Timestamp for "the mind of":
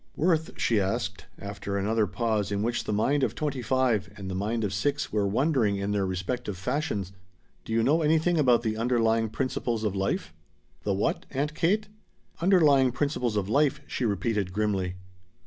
2.85-3.35, 4.31-4.73